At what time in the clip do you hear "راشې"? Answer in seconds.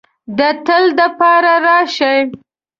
1.65-2.15